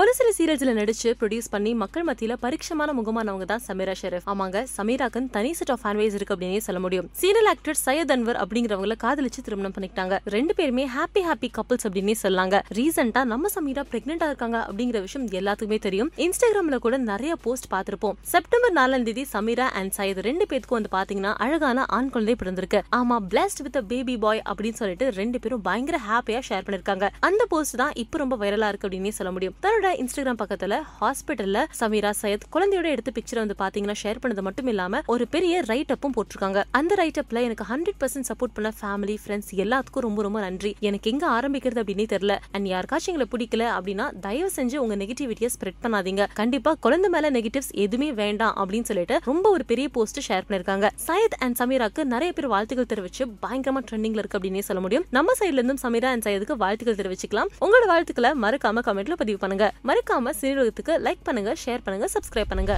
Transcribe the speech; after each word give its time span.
ஒரு 0.00 0.12
சில 0.18 0.28
சீரியல்ஸ்ல 0.36 0.72
நடிச்சு 0.78 1.08
ப்ரொடியூஸ் 1.18 1.48
பண்ணி 1.50 1.72
மக்கள் 1.80 2.04
மத்தியில 2.06 2.34
பரிட்சமான 2.44 2.92
முகமானவங்க 2.98 3.44
தான் 3.50 3.60
சமீரா 3.66 3.92
ஷெரீப். 4.00 4.24
ஆமாங்க 4.32 4.58
சமீராக்குன்னு 4.76 5.28
தனி 5.36 5.50
செட் 5.58 5.70
ஆஃப் 5.74 5.82
ஃபேன்வேஸ் 5.82 6.14
இருக்கு 6.18 6.34
அப்படின்னே 6.34 6.62
சொல்ல 6.66 6.80
முடியும். 6.84 7.06
சீரியல் 7.20 7.48
ஆக்டர் 7.50 7.78
சையத் 7.84 8.12
அன்வர் 8.14 8.38
அப்படிங்கிறவங்கள 8.44 8.94
காதலிச்சு 9.04 9.42
திருமணம் 9.48 9.74
பண்ணிக்கிட்டாங்க. 9.76 10.16
ரெண்டு 10.34 10.54
பேருமே 10.58 10.86
ஹாப்பி 10.94 11.22
ஹாப்பி 11.28 11.50
கப்பல்ஸ் 11.58 11.86
அப்படின்னே 11.88 12.16
சொல்லாங்க. 12.22 12.58
ரீசெண்டா 12.78 13.22
நம்ம 13.32 13.50
சமீரா 13.56 13.84
பிரெக்னெண்டா 13.92 14.28
இருக்காங்க 14.32 14.58
அப்படிங்கிற 14.68 15.00
விஷயம் 15.06 15.28
எல்லாத்துக்குமே 15.40 15.78
தெரியும். 15.86 16.10
இன்ஸ்டாகிராம்ல 16.26 16.78
கூட 16.86 16.98
நிறைய 17.12 17.36
போஸ்ட் 17.46 17.70
பார்த்திருப்போம். 17.74 18.18
செப்டம்பர் 18.32 18.74
நாலாம் 18.80 19.06
தேதி 19.10 19.26
சமீரா 19.36 19.68
அண்ட் 19.82 19.94
சையத் 19.98 20.22
ரெண்டு 20.28 20.46
பேருக்கும் 20.52 20.78
வந்து 20.78 20.92
பாத்தீங்கன்னா 20.96 21.34
அழகான 21.46 21.86
ஆண் 21.98 22.10
குழந்தை 22.16 22.36
பிறந்திருக்கு. 22.42 22.82
ஆமா 23.00 23.18
பிளஸ்ட் 23.30 23.64
வித் 23.68 23.80
பேபி 23.94 24.18
பாய் 24.26 24.42
அப்படின்னு 24.50 24.80
சொல்லிட்டு 24.82 25.12
ரெண்டு 25.20 25.40
பேரும் 25.46 25.64
பயங்கர 25.70 26.00
ஹாப்பியா 26.10 26.42
ஷேர் 26.50 26.68
பண்ணிருக்காங்க. 26.68 27.12
அந்த 27.30 27.42
போஸ்ட் 27.54 27.80
தான் 27.84 27.96
இப்போ 28.04 28.24
ரொம்ப 28.24 28.38
வைரலா 28.44 28.70
இருக்கு 28.74 28.88
அப்படின்னே 28.88 29.16
சொல்ல 29.20 29.32
முடியும். 29.38 29.56
தன்னோட 29.64 29.82
இன்ஸ்டாகிராம் 29.92 30.42
பக்கத்துல 30.44 30.80
ஹாஸ்பிட்டல்ல 31.00 31.64
சமீரா 31.80 32.12
சையத் 32.22 32.40
குழந்தையோட 32.52 32.84
எடுத்த 32.84 33.12
பிக்சர் 33.14 33.46
வந்து 33.46 33.54
பாத்தீங்கன்னா 33.58 33.94
ஷேர் 34.02 34.16
பண்ணது 34.22 34.40
மட்டும் 34.40 34.66
இல்லாம 34.66 35.00
ஒரு 35.06 35.28
பெரிய 35.28 35.60
ரைட் 35.60 35.90
அப்பும் 35.90 36.12
போட்டிருக்காங்க. 36.14 36.62
அந்த 36.70 36.94
ரைட் 36.94 37.16
அப்ல 37.18 37.42
எனக்கு 37.42 37.64
ஹண்ட்ரட் 37.64 38.02
பர்சன்ட் 38.02 38.24
சப்போர்ட் 38.28 38.52
பண்ண 38.52 38.72
ஃபேமிலி 38.80 39.16
ஃப்ரெண்ட்ஸ் 39.26 39.54
எல்லாத்துக்கும் 39.56 40.00
ரொம்ப 40.00 40.22
ரொம்ப 40.22 40.40
நன்றி. 40.40 40.76
எனக்கு 40.80 41.10
எங்க 41.10 41.30
ஆரம்பிக்கிறது 41.30 41.82
அப்படின்னு 41.82 42.06
தெரியல. 42.12 42.38
அண்ட் 42.52 42.66
யாருக்காச்சும் 42.66 43.06
எங்களை 43.06 43.26
பிடிக்கல 43.30 43.80
அப்படின்னா 43.80 44.18
தயவு 44.20 44.50
செஞ்சு 44.56 44.76
உங்க 44.76 44.96
நெகட்டிவிட்டியை 44.96 45.48
ஸ்ப்ரெட் 45.60 45.82
பண்ணாதீங்க. 45.82 46.26
கண்டிப்பா 46.34 46.74
குழந்தை 46.80 47.10
மேல 47.10 47.30
நெகட்டிவ்ஸ் 47.30 47.70
எதுவுமே 47.70 48.12
வேண்டாம் 48.12 48.56
அப்படின்னு 48.56 48.82
சொல்லிட்டு 48.82 49.20
ரொம்ப 49.24 49.50
ஒரு 49.50 49.64
பெரிய 49.64 49.88
போஸ்ட் 49.88 50.32
ஷேர் 50.32 50.42
பண்ணிருக்காங்க. 50.48 50.90
சையத் 51.06 51.36
அண்ட் 51.38 51.56
சமீராக்கு 51.58 52.04
நிறைய 52.04 52.32
பேர் 52.32 52.46
வாழ்த்துக்கள் 52.46 52.98
தெரிவிச்சு 52.98 53.24
பயங்கரமா 53.42 53.82
ட்ரெண்டிங்ல 53.90 54.18
இருக்கு 54.18 54.38
அப்படின்னே 54.38 54.58
சொல்ல 54.58 54.82
முடியும். 54.82 55.04
நம்ம 55.10 55.32
சைட்ல 55.40 55.52
இருந்தும் 55.52 55.78
சமீரா 55.82 56.04
அண்ட் 56.04 56.26
சையதுக்கு 56.26 56.52
வாழ்த்துக்கள் 56.52 57.06
தெரிவிச்சுக்கலாம். 57.06 57.46
உங்களோட 57.60 57.86
வாழ்த்துக்களை 57.86 58.30
மறக்காம 58.30 58.78
கமெண்ட்ல 58.86 59.12
பதிவு 59.12 59.38
பண்ணுங்க. 59.38 59.73
மறக்காம 59.88 60.32
சிறுவகத்துக்கு 60.40 60.94
லைக் 61.06 61.24
பண்ணுங்க 61.28 61.52
ஷேர் 61.64 61.84
பண்ணுங்க 61.86 62.06
சப்ஸ்கிரைப் 62.14 62.50
பண்ணுங்க. 62.52 62.74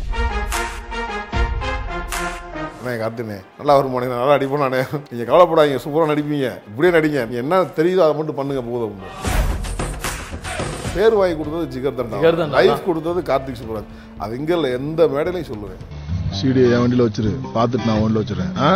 கார்த்தினே 3.02 3.36
நல்லா 3.58 3.74
வரும் 3.76 3.94
போனே 3.94 4.08
நல்லா 4.12 4.34
அடிப்போம் 4.36 4.62
நானே. 4.64 4.80
நீங்கள் 5.08 5.28
கவலைப்படாதீங்க 5.30 5.80
சூப்பராக 5.84 6.10
நடிப்பீங்க. 6.12 6.48
இப்படியே 6.68 6.92
நடிங்க. 6.96 7.20
நீ 7.30 7.36
என்ன 7.42 7.56
தெரியுதோ 7.78 8.02
அதை 8.06 8.14
மட்டும் 8.18 8.38
பண்ணுங்க 8.40 8.62
போதும் 8.68 9.00
பேர் 10.96 11.16
வாங்கி 11.20 11.34
கொடுத்தது 11.38 11.66
ஜிகர் 11.74 11.98
தண்டா. 11.98 12.18
லைஃப் 12.56 12.86
கொடுத்தது 12.88 13.22
கார்த்திக் 13.30 13.60
சுப்ராஜ் 13.62 13.90
அது 14.24 14.38
இங்கே 14.40 14.54
இல்லை 14.58 14.70
எந்த 14.78 15.08
மேடையிலையும் 15.14 15.50
சொல்லுவேன். 15.52 15.82
சீடியை 16.38 16.68
என் 16.74 16.82
வண்டியில் 16.84 17.06
வச்சிரு. 17.06 17.32
பார்த்துட்டு 17.56 17.88
நான் 17.90 18.02
ஒன்றில் 18.04 18.20
வச்சிருக்கேன் 18.22 18.56
ஆ? 18.66 18.70